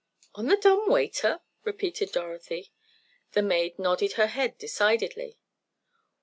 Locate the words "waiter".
0.89-1.41